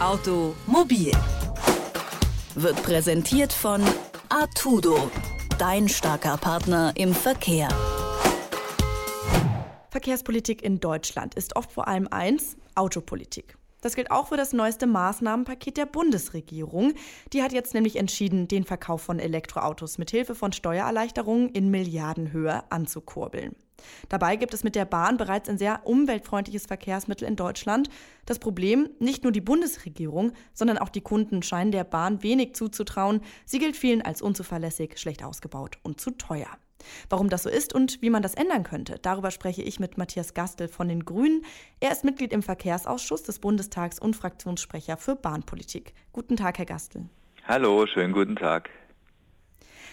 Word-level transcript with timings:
Automobil 0.00 1.12
wird 2.54 2.82
präsentiert 2.82 3.52
von 3.52 3.82
Artudo, 4.30 5.10
dein 5.58 5.90
starker 5.90 6.38
Partner 6.38 6.94
im 6.96 7.14
Verkehr. 7.14 7.68
Verkehrspolitik 9.90 10.62
in 10.62 10.80
Deutschland 10.80 11.34
ist 11.34 11.54
oft 11.54 11.70
vor 11.70 11.86
allem 11.86 12.08
eins, 12.10 12.56
Autopolitik. 12.74 13.58
Das 13.82 13.94
gilt 13.94 14.10
auch 14.10 14.28
für 14.28 14.38
das 14.38 14.54
neueste 14.54 14.86
Maßnahmenpaket 14.86 15.76
der 15.76 15.86
Bundesregierung. 15.86 16.94
Die 17.34 17.42
hat 17.42 17.52
jetzt 17.52 17.74
nämlich 17.74 17.96
entschieden, 17.96 18.48
den 18.48 18.64
Verkauf 18.64 19.02
von 19.02 19.18
Elektroautos 19.18 19.98
mit 19.98 20.10
Hilfe 20.10 20.34
von 20.34 20.54
Steuererleichterungen 20.54 21.50
in 21.50 21.70
Milliardenhöhe 21.70 22.62
anzukurbeln. 22.70 23.54
Dabei 24.08 24.36
gibt 24.36 24.54
es 24.54 24.64
mit 24.64 24.74
der 24.74 24.84
Bahn 24.84 25.16
bereits 25.16 25.48
ein 25.48 25.58
sehr 25.58 25.80
umweltfreundliches 25.84 26.66
Verkehrsmittel 26.66 27.26
in 27.26 27.36
Deutschland. 27.36 27.88
Das 28.26 28.38
Problem, 28.38 28.88
nicht 28.98 29.22
nur 29.22 29.32
die 29.32 29.40
Bundesregierung, 29.40 30.32
sondern 30.52 30.78
auch 30.78 30.88
die 30.88 31.00
Kunden 31.00 31.42
scheinen 31.42 31.72
der 31.72 31.84
Bahn 31.84 32.22
wenig 32.22 32.54
zuzutrauen. 32.54 33.20
Sie 33.44 33.58
gilt 33.58 33.76
vielen 33.76 34.02
als 34.02 34.22
unzuverlässig, 34.22 34.98
schlecht 34.98 35.24
ausgebaut 35.24 35.78
und 35.82 36.00
zu 36.00 36.12
teuer. 36.12 36.48
Warum 37.08 37.28
das 37.28 37.42
so 37.42 37.50
ist 37.50 37.74
und 37.74 38.00
wie 38.02 38.10
man 38.10 38.22
das 38.22 38.34
ändern 38.34 38.62
könnte, 38.62 38.98
darüber 39.00 39.30
spreche 39.30 39.62
ich 39.62 39.80
mit 39.80 39.98
Matthias 39.98 40.34
Gastel 40.34 40.68
von 40.68 40.88
den 40.88 41.04
Grünen. 41.04 41.44
Er 41.80 41.92
ist 41.92 42.04
Mitglied 42.04 42.32
im 42.32 42.42
Verkehrsausschuss 42.42 43.22
des 43.22 43.38
Bundestags 43.38 43.98
und 43.98 44.16
Fraktionssprecher 44.16 44.96
für 44.96 45.16
Bahnpolitik. 45.16 45.92
Guten 46.12 46.36
Tag, 46.36 46.58
Herr 46.58 46.66
Gastel. 46.66 47.06
Hallo, 47.46 47.86
schönen 47.86 48.12
guten 48.12 48.36
Tag. 48.36 48.70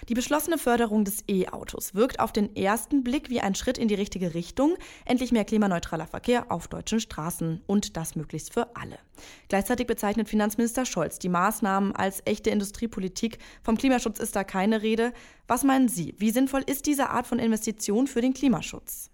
Die 0.10 0.14
beschlossene 0.14 0.58
Förderung 0.58 1.04
des 1.06 1.24
E-Autos 1.28 1.96
wirkt 1.96 2.20
auf 2.20 2.32
den 2.32 2.56
ersten 2.56 3.04
Blick 3.04 3.30
wie 3.30 3.42
ein 3.42 3.56
Schritt 3.56 3.78
in 3.78 3.88
die 3.88 3.96
richtige 3.96 4.34
Richtung. 4.34 4.76
Endlich 5.06 5.32
mehr 5.32 5.46
klimaneutraler 5.46 6.08
Verkehr 6.08 6.52
auf 6.52 6.68
deutschen 6.68 7.00
Straßen 7.00 7.62
und 7.68 7.98
das 7.98 8.16
möglichst 8.16 8.54
für 8.54 8.76
alle. 8.76 8.98
Gleichzeitig 9.50 9.88
bezeichnet 9.88 10.30
Finanzminister 10.30 10.86
Scholz 10.86 11.20
die 11.20 11.30
Maßnahmen 11.30 11.96
als 11.96 12.22
echte 12.26 12.50
Industriepolitik. 12.50 13.39
Vom 13.64 13.78
Klimaschutz 13.78 14.20
ist 14.20 14.36
da 14.36 14.44
keine 14.44 14.81
Rede. 14.81 15.14
Was 15.48 15.64
meinen 15.64 15.89
Sie? 15.89 16.16
Wie 16.17 16.32
sinnvoll 16.32 16.64
ist 16.66 16.86
diese 16.86 17.09
Art 17.09 17.28
von 17.28 17.39
Investition 17.39 18.08
für 18.08 18.22
den 18.22 18.34
Klimaschutz? 18.34 19.09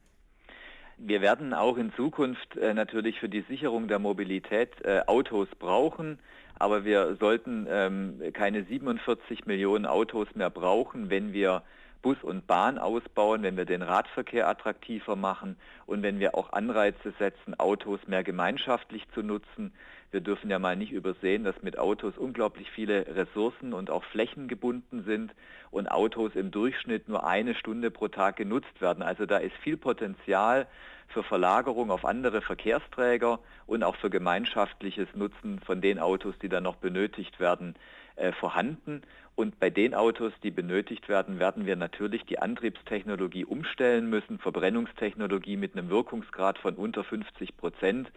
Wir 0.98 1.22
werden 1.22 1.54
auch 1.54 1.78
in 1.78 1.94
Zukunft 1.94 2.56
äh, 2.58 2.74
natürlich 2.74 3.20
für 3.20 3.30
die 3.30 3.42
Sicherung 3.42 3.88
der 3.88 4.00
Mobilität 4.00 4.70
äh, 4.84 5.02
Autos 5.08 5.48
brauchen. 5.60 6.20
Aber 6.60 6.86
wir 6.86 7.16
sollten 7.20 7.68
ähm, 7.70 8.22
keine 8.34 8.64
47 8.64 9.46
Millionen 9.46 9.86
Autos 9.86 10.28
mehr 10.36 10.50
brauchen, 10.50 11.10
wenn 11.10 11.34
wir 11.34 11.64
Bus 12.04 12.18
und 12.22 12.46
Bahn 12.46 12.78
ausbauen, 12.78 13.42
wenn 13.42 13.58
wir 13.58 13.66
den 13.66 13.82
Radverkehr 13.82 14.48
attraktiver 14.48 15.16
machen 15.16 15.58
und 15.88 16.04
wenn 16.04 16.20
wir 16.20 16.36
auch 16.36 16.54
Anreize 16.54 17.14
setzen, 17.18 17.60
Autos 17.60 18.00
mehr 18.06 18.24
gemeinschaftlich 18.24 19.08
zu 19.16 19.24
nutzen. 19.24 19.74
Wir 20.12 20.22
dürfen 20.22 20.52
ja 20.52 20.60
mal 20.60 20.76
nicht 20.76 20.92
übersehen, 20.92 21.44
dass 21.44 21.64
mit 21.64 21.80
Autos 21.80 22.16
unglaublich 22.18 22.70
viele 22.70 23.08
Ressourcen 23.16 23.74
und 23.74 23.90
auch 23.90 24.04
Flächen 24.04 24.48
gebunden 24.48 25.04
sind 25.06 25.34
und 25.72 25.90
Autos 25.90 26.36
im 26.36 26.52
Durchschnitt 26.52 27.10
nur 27.10 27.26
eine 27.26 27.56
Stunde 27.56 27.90
pro 27.90 28.10
Tag 28.10 28.36
genutzt 28.36 28.80
werden. 28.80 29.02
Also 29.02 29.26
da 29.26 29.38
ist 29.38 29.56
viel 29.64 29.78
Potenzial 29.78 30.68
für 31.14 31.24
Verlagerung 31.24 31.92
auf 31.92 32.06
andere 32.06 32.42
Verkehrsträger 32.42 33.40
und 33.66 33.84
auch 33.84 33.96
für 33.96 34.10
gemeinschaftliches 34.10 35.08
Nutzen 35.16 35.60
von 35.60 35.80
den 35.80 36.00
Autos, 36.00 36.36
die 36.42 36.50
dann 36.50 36.64
noch 36.64 36.76
benötigt 36.76 37.40
werden, 37.40 37.76
äh, 38.16 38.32
vorhanden. 38.34 39.02
Und 39.36 39.60
bei 39.60 39.70
den 39.70 39.96
Autos, 39.96 40.32
die 40.44 40.52
benötigt 40.52 41.10
werden, 41.10 41.40
werden 41.40 41.66
wir 41.66 41.76
natürlich 41.76 42.24
die 42.26 42.40
Antriebstechnologie 42.40 43.46
umstellen 43.46 44.10
müssen. 44.10 44.38
Verbrennungstechnologie 44.38 45.58
mit 45.58 45.76
einem 45.76 45.90
Wirkungsgrad 45.90 46.60
von 46.60 46.76
unter 46.76 47.04
50 47.04 47.58
Prozent 47.58 48.12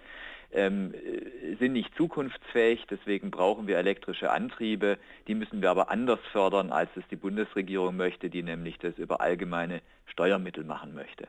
ähm, 0.53 0.93
äh, 0.93 1.55
sind 1.57 1.73
nicht 1.73 1.95
zukunftsfähig. 1.97 2.87
Deswegen 2.91 3.31
brauchen 3.31 3.67
wir 3.67 3.79
elektrische 3.79 4.31
Antriebe. 4.31 4.99
Die 5.27 5.35
müssen 5.35 5.63
wir 5.63 5.71
aber 5.71 5.91
anders 5.91 6.21
fördern, 6.33 6.71
als 6.71 6.91
es 6.97 7.05
die 7.11 7.17
Bundesregierung 7.17 7.97
möchte, 7.97 8.29
die 8.29 8.43
nämlich 8.43 8.79
das 8.79 8.99
über 8.99 9.21
allgemeine 9.21 9.81
Steuermittel 10.07 10.65
machen 10.65 10.95
möchte. 10.95 11.29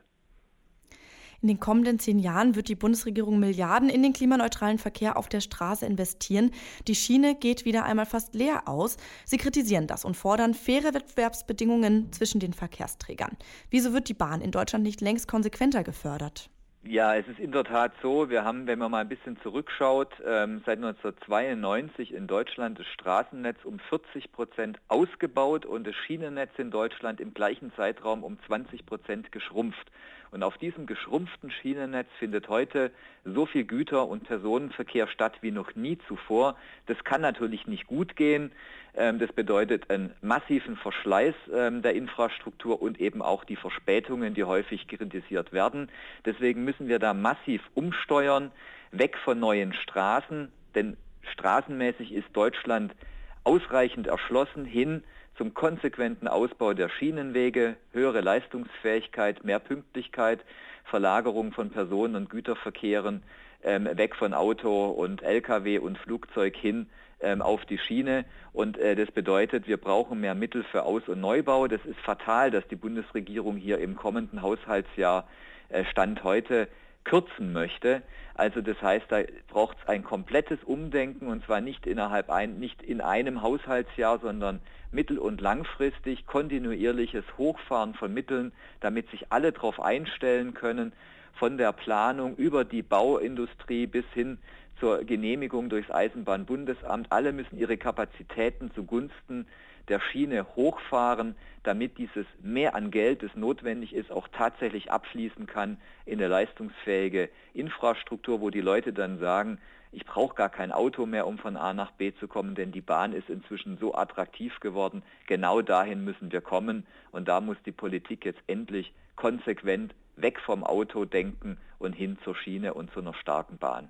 In 1.42 1.48
den 1.48 1.60
kommenden 1.60 2.00
zehn 2.00 2.18
Jahren 2.18 2.56
wird 2.56 2.68
die 2.68 2.76
Bundesregierung 2.76 3.40
Milliarden 3.40 3.90
in 3.90 4.02
den 4.02 4.14
klimaneutralen 4.14 4.80
Verkehr 4.80 5.18
auf 5.18 5.30
der 5.30 5.42
Straße 5.42 5.86
investieren. 5.86 6.52
Die 6.88 6.96
Schiene 6.96 7.36
geht 7.36 7.64
wieder 7.64 7.86
einmal 7.86 8.08
fast 8.08 8.34
leer 8.34 8.68
aus. 8.68 8.98
Sie 9.26 9.38
kritisieren 9.38 9.86
das 9.86 10.04
und 10.04 10.18
fordern 10.18 10.56
faire 10.56 10.94
Wettbewerbsbedingungen 10.94 12.12
zwischen 12.12 12.40
den 12.40 12.54
Verkehrsträgern. 12.54 13.38
Wieso 13.70 13.94
wird 13.94 14.10
die 14.10 14.16
Bahn 14.16 14.42
in 14.42 14.52
Deutschland 14.52 14.84
nicht 14.84 15.02
längst 15.02 15.28
konsequenter 15.28 15.84
gefördert? 15.84 16.50
Ja, 16.90 17.16
es 17.16 17.28
ist 17.28 17.40
in 17.40 17.52
der 17.52 17.66
Tat 17.66 17.92
so. 18.02 18.30
Wir 18.30 18.46
haben, 18.46 18.66
wenn 18.66 18.80
man 18.80 18.90
mal 18.90 19.02
ein 19.02 19.10
bisschen 19.10 19.38
zurückschaut, 19.42 20.14
ähm, 20.26 20.62
seit 20.66 20.78
1992 20.78 22.14
in 22.14 22.28
Deutschland 22.28 22.80
das 22.80 22.88
Straßennetz 22.88 23.58
um 23.66 23.80
40 23.90 24.32
Prozent 24.32 24.80
ausgebaut 24.88 25.66
und 25.66 25.86
das 25.86 25.96
Schienennetz 25.96 26.52
in 26.58 26.72
Deutschland 26.72 27.20
im 27.20 27.34
gleichen 27.34 27.74
Zeitraum 27.76 28.24
um 28.24 28.38
20 28.48 28.86
Prozent 28.86 29.34
geschrumpft. 29.34 29.92
Und 30.32 30.44
auf 30.44 30.58
diesem 30.58 30.86
geschrumpften 30.86 31.52
Schienennetz 31.52 32.08
findet 32.20 32.50
heute 32.50 32.92
so 33.24 33.46
viel 33.46 33.64
Güter- 33.64 34.08
und 34.08 34.26
Personenverkehr 34.26 35.08
statt 35.08 35.34
wie 35.42 35.52
noch 35.52 35.76
nie 35.76 35.98
zuvor. 36.08 36.56
Das 36.86 37.02
kann 37.04 37.22
natürlich 37.22 37.68
nicht 37.68 37.88
gut 37.88 38.16
gehen. 38.16 38.52
Ähm, 38.96 39.20
das 39.20 39.32
bedeutet 39.32 39.90
einen 39.90 40.14
massiven 40.22 40.76
Verschleiß 40.76 41.36
ähm, 41.54 41.82
der 41.82 41.94
Infrastruktur 41.94 42.82
und 42.82 43.00
eben 43.00 43.22
auch 43.22 43.44
die 43.44 43.56
Verspätungen, 43.56 44.34
die 44.34 44.44
häufig 44.44 44.88
kritisiert 44.88 45.54
werden. 45.54 45.90
Deswegen 46.26 46.64
müssen 46.64 46.88
wir 46.88 47.00
da 47.00 47.14
massiv 47.14 47.62
umsteuern, 47.76 48.52
weg 48.92 49.18
von 49.24 49.40
neuen 49.40 49.74
Straßen, 49.74 50.52
denn 50.76 50.98
straßenmäßig 51.34 52.14
ist 52.14 52.28
Deutschland 52.34 52.96
ausreichend 53.44 54.08
erschlossen 54.08 54.66
hin 54.66 55.04
zum 55.38 55.54
konsequenten 55.54 56.28
Ausbau 56.28 56.74
der 56.74 56.90
Schienenwege, 56.90 57.78
höhere 57.94 58.22
Leistungsfähigkeit, 58.22 59.44
mehr 59.44 59.60
Pünktlichkeit, 59.60 60.44
Verlagerung 60.86 61.52
von 61.52 61.70
Personen- 61.70 62.16
und 62.16 62.30
Güterverkehren 62.30 63.22
ähm, 63.64 63.88
weg 63.98 64.16
von 64.16 64.34
Auto 64.34 64.88
und 64.88 65.22
Lkw 65.22 65.80
und 65.80 65.98
Flugzeug 65.98 66.56
hin 66.56 66.88
ähm, 67.22 67.42
auf 67.42 67.66
die 67.66 67.78
Schiene. 67.78 68.26
Und 68.54 68.78
äh, 68.78 68.96
das 68.96 69.12
bedeutet, 69.12 69.68
wir 69.68 69.78
brauchen 69.78 70.22
mehr 70.22 70.36
Mittel 70.36 70.64
für 70.64 70.84
Aus- 70.84 71.08
und 71.08 71.22
Neubau. 71.22 71.68
Das 71.68 71.84
ist 71.86 72.00
fatal, 72.00 72.52
dass 72.52 72.68
die 72.68 72.76
Bundesregierung 72.76 73.58
hier 73.58 73.80
im 73.80 73.96
kommenden 73.96 74.42
Haushaltsjahr 74.42 75.28
äh, 75.70 75.86
Stand 75.86 76.24
heute 76.24 76.68
kürzen 77.08 77.54
möchte. 77.54 78.02
Also 78.36 78.62
das 78.62 78.80
heißt, 78.82 79.06
da 79.10 79.22
braucht 79.48 79.78
es 79.82 79.88
ein 79.88 80.04
komplettes 80.04 80.60
Umdenken 80.64 81.28
und 81.28 81.44
zwar 81.46 81.62
nicht 81.62 81.88
innerhalb 81.88 82.30
ein, 82.30 82.60
nicht 82.60 82.84
in 82.84 83.02
einem 83.02 83.42
Haushaltsjahr, 83.42 84.20
sondern 84.20 84.60
mittel- 84.92 85.18
und 85.18 85.42
langfristig 85.42 86.28
kontinuierliches 86.28 87.24
Hochfahren 87.38 87.94
von 87.94 88.14
Mitteln, 88.14 88.52
damit 88.82 89.10
sich 89.10 89.32
alle 89.32 89.54
darauf 89.54 89.82
einstellen 89.82 90.54
können, 90.54 90.92
von 91.34 91.58
der 91.58 91.72
Planung 91.72 92.36
über 92.36 92.66
die 92.66 92.82
Bauindustrie 92.82 93.88
bis 93.88 94.06
hin 94.14 94.38
zur 94.80 95.04
Genehmigung 95.04 95.70
durchs 95.70 95.90
Eisenbahnbundesamt. 95.90 97.12
Alle 97.12 97.32
müssen 97.32 97.58
ihre 97.58 97.78
Kapazitäten 97.78 98.72
zugunsten 98.74 99.48
der 99.88 100.00
Schiene 100.00 100.46
hochfahren, 100.56 101.36
damit 101.64 101.98
dieses 101.98 102.26
Mehr 102.42 102.76
an 102.76 102.92
Geld, 102.92 103.24
das 103.24 103.36
notwendig 103.36 103.94
ist, 103.94 104.12
auch 104.12 104.28
tatsächlich 104.30 104.92
abfließen 104.92 105.48
kann 105.48 105.78
in 106.06 106.20
eine 106.20 106.28
leistungsfähige 106.28 107.30
Infrastruktur, 107.54 108.42
wo 108.42 108.50
die 108.50 108.62
Leute 108.62 108.94
dann 108.94 109.20
sagen, 109.20 109.60
ich 109.92 110.06
brauche 110.06 110.36
gar 110.36 110.50
kein 110.50 110.72
Auto 110.72 111.06
mehr, 111.06 111.26
um 111.26 111.38
von 111.38 111.56
A 111.56 111.74
nach 111.74 111.92
B 111.92 112.14
zu 112.14 112.28
kommen, 112.28 112.56
denn 112.56 112.72
die 112.72 112.82
Bahn 112.82 113.14
ist 113.14 113.30
inzwischen 113.30 113.78
so 113.78 113.96
attraktiv 113.96 114.60
geworden. 114.60 115.02
Genau 115.28 115.62
dahin 115.62 116.04
müssen 116.04 116.32
wir 116.32 116.42
kommen 116.42 116.86
und 117.12 117.28
da 117.28 117.40
muss 117.42 117.58
die 117.66 117.72
Politik 117.72 118.26
jetzt 118.26 118.42
endlich 118.48 118.94
konsequent 119.16 119.96
weg 120.16 120.40
vom 120.40 120.64
Auto 120.64 121.06
denken 121.06 121.58
und 121.80 121.94
hin 121.94 122.18
zur 122.24 122.36
Schiene 122.36 122.74
und 122.74 122.92
zu 122.92 123.00
einer 123.00 123.14
starken 123.14 123.58
Bahn. 123.58 123.90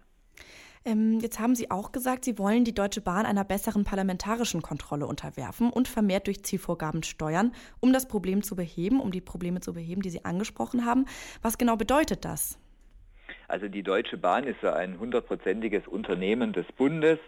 Ähm, 0.87 1.19
jetzt 1.19 1.39
haben 1.39 1.53
Sie 1.53 1.69
auch 1.69 1.91
gesagt, 1.91 2.23
Sie 2.23 2.39
wollen 2.39 2.63
die 2.63 2.73
Deutsche 2.73 3.01
Bahn 3.01 3.25
einer 3.25 3.44
besseren 3.44 3.83
parlamentarischen 3.83 4.62
Kontrolle 4.62 5.06
unterwerfen 5.06 5.69
und 5.69 5.89
vermehrt 5.89 6.27
durch 6.27 6.44
Zielvorgaben 6.44 7.03
steuern, 7.03 7.51
um 7.81 7.91
das 7.91 8.07
Problem 8.07 8.41
zu 8.41 8.56
beheben, 8.56 9.01
um 9.01 9.12
die 9.12 9.19
Probleme 9.19 9.59
zu 9.59 9.73
beheben, 9.73 10.01
die 10.01 10.09
Sie 10.09 10.23
angesprochen 10.23 10.85
haben. 10.85 11.06
Was 11.41 11.57
genau 11.57 11.75
bedeutet 11.75 12.23
das? 12.23 12.57
Also 13.50 13.67
die 13.67 13.83
Deutsche 13.83 14.17
Bahn 14.17 14.45
ist 14.45 14.62
ja 14.62 14.75
ein 14.75 14.97
hundertprozentiges 14.97 15.88
Unternehmen 15.88 16.53
des 16.53 16.65
Bundes. 16.77 17.19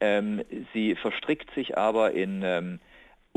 Ähm, 0.00 0.42
sie 0.74 0.94
verstrickt 0.94 1.50
sich 1.54 1.78
aber 1.78 2.12
in 2.12 2.42
ähm, 2.44 2.78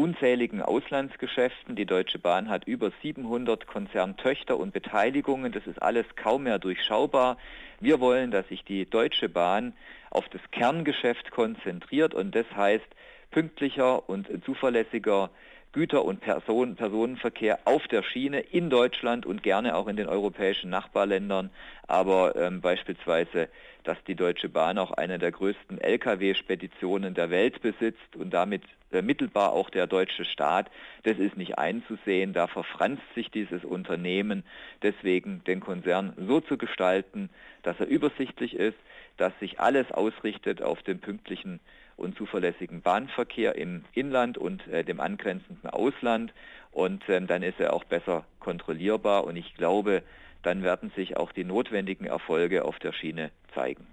unzähligen 0.02 0.64
Auslandsgeschäften. 0.64 1.76
Die 1.76 1.86
Deutsche 1.86 2.18
Bahn 2.18 2.50
hat 2.50 2.66
über 2.66 2.92
700 3.04 3.68
Konzerntöchter 3.68 4.58
und 4.58 4.74
Beteiligungen. 4.74 5.52
Das 5.52 5.68
ist 5.68 5.80
alles 5.80 6.08
kaum 6.16 6.44
mehr 6.44 6.58
durchschaubar. 6.58 7.38
Wir 7.80 8.00
wollen, 8.00 8.32
dass 8.32 8.48
sich 8.48 8.64
die 8.64 8.90
Deutsche 8.90 9.30
Bahn 9.30 9.74
auf 10.10 10.28
das 10.30 10.42
Kerngeschäft 10.50 11.30
konzentriert 11.30 12.16
und 12.16 12.34
das 12.34 12.48
heißt 12.56 12.88
pünktlicher 13.30 14.10
und 14.10 14.28
zuverlässiger 14.44 15.30
Güter- 15.74 16.04
und 16.04 16.20
Person 16.20 16.76
Personenverkehr 16.76 17.60
auf 17.66 17.88
der 17.88 18.04
Schiene 18.04 18.42
in 18.42 18.70
Deutschland 18.70 19.26
und 19.26 19.44
gerne 19.44 19.76
auch 19.76 19.88
in 19.88 19.96
den 19.96 20.08
europäischen 20.08 20.70
Nachbarländern, 20.70 21.50
aber 21.88 22.36
ähm, 22.36 22.62
beispielsweise 22.62 23.50
dass 23.84 23.98
die 24.06 24.16
Deutsche 24.16 24.50
Bahn 24.50 24.78
auch 24.78 24.92
eine 24.92 25.18
der 25.18 25.32
größten 25.32 25.80
Lkw-Speditionen 25.80 27.14
der 27.14 27.30
Welt 27.30 27.62
besitzt 27.62 28.16
und 28.16 28.32
damit 28.32 28.64
äh, 28.92 29.02
mittelbar 29.02 29.54
auch 29.54 29.70
der 29.70 29.88
deutsche 29.88 30.26
Staat. 30.26 30.70
Das 31.04 31.18
ist 31.18 31.38
nicht 31.38 31.58
einzusehen. 31.58 32.34
Da 32.34 32.48
verfranst 32.48 33.04
sich 33.16 33.32
dieses 33.32 33.64
Unternehmen. 33.64 34.44
Deswegen 34.84 35.44
den 35.46 35.60
Konzern 35.60 36.14
so 36.28 36.42
zu 36.42 36.58
gestalten, 36.58 37.30
dass 37.64 37.80
er 37.80 37.88
übersichtlich 37.88 38.56
ist, 38.56 38.78
dass 39.18 39.38
sich 39.40 39.60
alles 39.60 39.92
ausrichtet 39.92 40.62
auf 40.62 40.82
den 40.84 41.00
pünktlichen 41.00 41.60
und 41.98 42.18
zuverlässigen 42.18 42.82
Bahnverkehr 42.82 43.56
im 43.56 43.86
Inland 43.94 44.38
und 44.38 44.68
äh, 44.68 44.84
dem 44.84 45.00
angrenzenden 45.00 45.70
Ausland. 45.70 46.34
Und 46.72 47.04
ähm, 47.10 47.28
dann 47.28 47.44
ist 47.44 47.60
er 47.60 47.74
auch 47.74 47.84
besser 47.84 48.26
kontrollierbar. 48.40 49.26
Und 49.26 49.36
ich 49.36 49.54
glaube, 49.56 50.04
dann 50.44 50.64
werden 50.64 50.92
sich 50.96 51.18
auch 51.18 51.32
die 51.32 51.44
notwendigen 51.44 52.06
Erfolge 52.06 52.66
auf 52.66 52.80
der 52.80 52.94
Schiene 52.94 53.32
zeigen. 53.54 53.88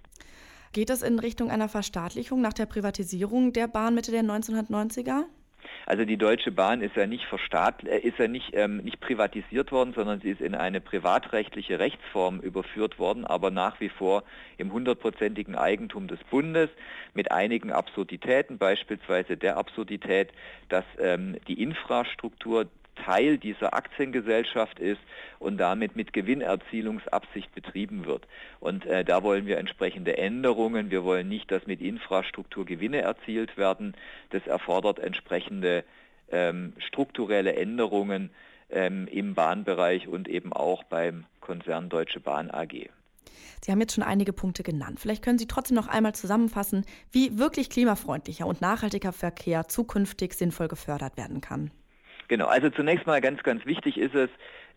Geht 0.72 0.90
es 0.90 1.02
in 1.02 1.18
Richtung 1.18 1.50
einer 1.50 1.68
Verstaatlichung 1.68 2.40
nach 2.40 2.52
der 2.52 2.66
Privatisierung 2.66 3.52
der 3.52 3.68
Bahn 3.68 3.94
Mitte 3.94 4.10
der 4.10 4.22
1990er? 4.22 5.24
Also 5.86 6.04
die 6.04 6.16
Deutsche 6.16 6.52
Bahn 6.52 6.82
ist 6.82 6.96
ja 6.96 7.06
nicht 7.06 7.24
verstaat, 7.24 7.84
äh, 7.84 7.98
ist 7.98 8.18
ja 8.18 8.28
nicht, 8.28 8.50
ähm, 8.54 8.78
nicht 8.78 9.00
privatisiert 9.00 9.72
worden, 9.72 9.94
sondern 9.94 10.20
sie 10.20 10.30
ist 10.30 10.40
in 10.40 10.54
eine 10.54 10.80
privatrechtliche 10.80 11.78
Rechtsform 11.78 12.40
überführt 12.40 12.98
worden, 12.98 13.24
aber 13.24 13.50
nach 13.50 13.80
wie 13.80 13.88
vor 13.88 14.24
im 14.56 14.72
hundertprozentigen 14.72 15.56
Eigentum 15.56 16.06
des 16.08 16.18
Bundes 16.30 16.68
mit 17.14 17.32
einigen 17.32 17.72
Absurditäten, 17.72 18.58
beispielsweise 18.58 19.36
der 19.36 19.56
Absurdität, 19.56 20.30
dass 20.68 20.84
ähm, 20.98 21.36
die 21.48 21.62
Infrastruktur 21.62 22.66
Teil 23.04 23.38
dieser 23.38 23.74
Aktiengesellschaft 23.74 24.78
ist 24.78 25.00
und 25.38 25.58
damit 25.58 25.96
mit 25.96 26.12
Gewinnerzielungsabsicht 26.12 27.54
betrieben 27.54 28.06
wird. 28.06 28.26
Und 28.60 28.86
äh, 28.86 29.04
da 29.04 29.22
wollen 29.22 29.46
wir 29.46 29.58
entsprechende 29.58 30.18
Änderungen. 30.18 30.90
Wir 30.90 31.04
wollen 31.04 31.28
nicht, 31.28 31.50
dass 31.50 31.66
mit 31.66 31.80
Infrastruktur 31.80 32.64
Gewinne 32.64 33.02
erzielt 33.02 33.56
werden. 33.56 33.94
Das 34.30 34.46
erfordert 34.46 34.98
entsprechende 34.98 35.84
ähm, 36.30 36.72
strukturelle 36.78 37.54
Änderungen 37.54 38.30
ähm, 38.70 39.06
im 39.08 39.34
Bahnbereich 39.34 40.08
und 40.08 40.28
eben 40.28 40.52
auch 40.52 40.84
beim 40.84 41.24
Konzern 41.40 41.88
Deutsche 41.88 42.20
Bahn 42.20 42.50
AG. 42.50 42.90
Sie 43.64 43.72
haben 43.72 43.80
jetzt 43.80 43.94
schon 43.94 44.04
einige 44.04 44.32
Punkte 44.32 44.62
genannt. 44.62 45.00
Vielleicht 45.00 45.24
können 45.24 45.38
Sie 45.38 45.46
trotzdem 45.46 45.76
noch 45.76 45.88
einmal 45.88 46.14
zusammenfassen, 46.14 46.84
wie 47.10 47.38
wirklich 47.38 47.70
klimafreundlicher 47.70 48.46
und 48.46 48.60
nachhaltiger 48.60 49.12
Verkehr 49.12 49.68
zukünftig 49.68 50.34
sinnvoll 50.34 50.68
gefördert 50.68 51.16
werden 51.16 51.40
kann. 51.40 51.70
Genau, 52.28 52.46
also 52.46 52.68
zunächst 52.70 53.06
mal 53.06 53.20
ganz, 53.20 53.42
ganz 53.42 53.64
wichtig 53.64 53.96
ist 53.98 54.14
es, 54.14 54.28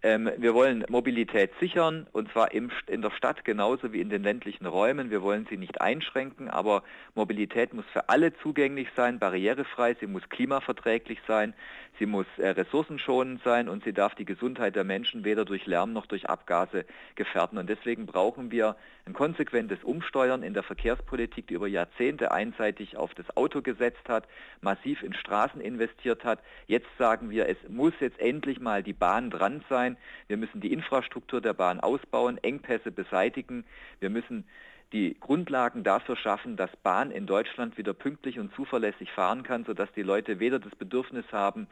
ähm, 0.04 0.32
wir 0.38 0.56
wollen 0.56 0.84
Mobilität 0.90 1.52
sichern 1.60 2.08
und 2.12 2.32
zwar 2.32 2.52
im, 2.54 2.72
in 2.88 3.04
der 3.04 3.12
Stadt 3.12 3.46
genauso 3.46 3.94
wie 3.94 4.02
in 4.02 4.10
den 4.10 4.24
ländlichen 4.24 4.66
Räumen. 4.66 5.12
Wir 5.12 5.22
wollen 5.22 5.46
sie 5.48 5.58
nicht 5.58 5.80
einschränken, 5.80 6.50
aber 6.50 6.84
Mobilität 7.14 7.74
muss 7.74 7.86
für 7.94 8.10
alle 8.10 8.34
zugänglich 8.38 8.88
sein, 8.96 9.20
barrierefrei, 9.20 9.96
sie 10.00 10.08
muss 10.08 10.28
klimaverträglich 10.30 11.20
sein, 11.28 11.54
sie 12.00 12.08
muss 12.08 12.26
äh, 12.38 12.48
ressourcenschonend 12.50 13.44
sein 13.44 13.70
und 13.70 13.84
sie 13.84 13.94
darf 13.94 14.16
die 14.16 14.26
Gesundheit 14.26 14.76
der 14.76 14.84
Menschen 14.84 15.24
weder 15.24 15.46
durch 15.46 15.68
Lärm 15.68 15.94
noch 15.94 16.08
durch 16.08 16.28
Abgase 16.28 16.86
gefährden. 17.14 17.60
Und 17.60 17.70
deswegen 17.70 18.08
brauchen 18.08 18.50
wir 18.50 18.76
ein 19.06 19.14
konsequentes 19.14 19.84
Umsteuern 19.84 20.42
in 20.42 20.54
der 20.54 20.64
Verkehrspolitik, 20.64 21.48
die 21.48 21.54
über 21.54 21.68
Jahrzehnte 21.68 22.32
einseitig 22.32 22.98
auf 22.98 23.14
das 23.14 23.36
Auto 23.38 23.62
gesetzt 23.62 24.08
hat, 24.08 24.28
massiv 24.62 25.04
in 25.04 25.14
Straßen 25.14 25.62
investiert 25.62 26.24
hat. 26.24 26.40
Jetzt 26.66 26.90
sagen 26.98 27.30
wir, 27.30 27.48
es 27.48 27.58
muss 27.68 27.94
jetzt 28.00 28.20
endlich 28.20 28.60
mal 28.60 28.84
die 28.84 28.94
Bahn 28.94 29.30
dran 29.30 29.64
sein. 29.92 29.98
Wir 30.28 30.38
müssen 30.38 30.62
die 30.62 30.74
Infrastruktur 30.74 31.42
der 31.42 31.54
Bahn 31.54 31.80
ausbauen, 31.80 32.38
Engpässe 32.38 32.92
beseitigen. 32.92 33.66
Wir 34.00 34.10
müssen 34.10 34.46
die 34.94 35.16
Grundlagen 35.20 35.84
dafür 35.84 36.18
schaffen, 36.18 36.58
dass 36.58 36.70
Bahn 36.84 37.12
in 37.12 37.26
Deutschland 37.26 37.78
wieder 37.78 37.94
pünktlich 37.94 38.40
und 38.40 38.54
zuverlässig 38.54 39.10
fahren 39.12 39.44
kann, 39.44 39.64
sodass 39.64 39.90
die 39.94 40.02
Leute 40.02 40.40
weder 40.40 40.60
das 40.60 40.76
Bedürfnis 40.76 41.26
haben, 41.32 41.68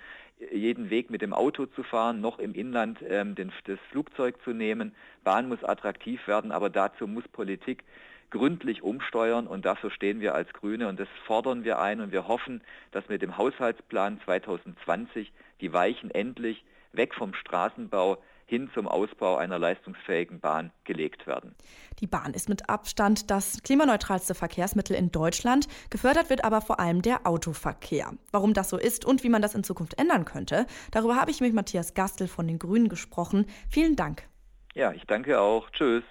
jeden 0.54 0.90
Weg 0.90 1.10
mit 1.10 1.22
dem 1.22 1.34
Auto 1.34 1.66
zu 1.66 1.84
fahren, 1.84 2.22
noch 2.22 2.40
im 2.40 2.54
Inland 2.54 3.00
ähm, 3.06 3.36
den, 3.36 3.52
das 3.66 3.80
Flugzeug 3.92 4.42
zu 4.46 4.52
nehmen. 4.52 4.94
Bahn 5.26 5.50
muss 5.50 5.64
attraktiv 5.66 6.26
werden, 6.28 6.54
aber 6.54 6.70
dazu 6.70 7.08
muss 7.08 7.28
Politik 7.28 7.84
gründlich 8.30 8.84
umsteuern 8.84 9.48
und 9.48 9.66
dafür 9.66 9.92
stehen 9.92 10.22
wir 10.22 10.34
als 10.34 10.54
Grüne 10.54 10.88
und 10.88 11.00
das 11.00 11.10
fordern 11.26 11.66
wir 11.66 11.80
ein 11.80 12.00
und 12.00 12.14
wir 12.14 12.28
hoffen, 12.28 12.62
dass 12.92 13.10
mit 13.10 13.22
dem 13.22 13.38
Haushaltsplan 13.38 14.22
2020 14.24 15.34
die 15.60 15.74
Weichen 15.74 16.10
endlich 16.12 16.64
weg 16.94 17.14
vom 17.16 17.34
Straßenbau 17.34 18.18
hin 18.50 18.70
zum 18.74 18.88
Ausbau 18.88 19.38
einer 19.38 19.60
leistungsfähigen 19.60 20.40
Bahn 20.40 20.72
gelegt 20.84 21.28
werden. 21.28 21.56
Die 22.00 22.08
Bahn 22.08 22.34
ist 22.34 22.50
mit 22.50 22.68
Abstand 22.68 23.30
das 23.30 23.62
klimaneutralste 23.64 24.34
Verkehrsmittel 24.34 24.96
in 24.96 25.12
Deutschland. 25.12 25.68
Gefördert 25.90 26.30
wird 26.30 26.44
aber 26.44 26.62
vor 26.62 26.80
allem 26.80 27.02
der 27.02 27.28
Autoverkehr. 27.28 28.12
Warum 28.32 28.54
das 28.54 28.70
so 28.70 28.78
ist 28.78 29.06
und 29.06 29.24
wie 29.24 29.30
man 29.30 29.42
das 29.42 29.54
in 29.54 29.64
Zukunft 29.64 30.00
ändern 30.00 30.26
könnte, 30.26 30.66
darüber 30.92 31.16
habe 31.16 31.32
ich 31.32 31.42
mit 31.42 31.54
Matthias 31.54 31.94
Gastel 31.94 32.28
von 32.28 32.48
den 32.48 32.58
Grünen 32.58 32.90
gesprochen. 32.90 33.46
Vielen 33.70 33.96
Dank. 33.96 34.28
Ja, 34.74 34.92
ich 34.94 35.04
danke 35.06 35.40
auch. 35.40 35.70
Tschüss. 35.72 36.04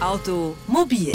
Automobil 0.00 1.12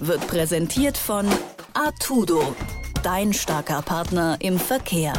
wird 0.00 0.26
präsentiert 0.28 0.96
von 0.96 1.26
Artudo, 1.74 2.54
dein 3.02 3.32
starker 3.32 3.82
Partner 3.82 4.36
im 4.40 4.58
Verkehr. 4.58 5.12